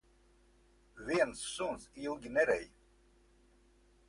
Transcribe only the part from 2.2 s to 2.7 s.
nerej.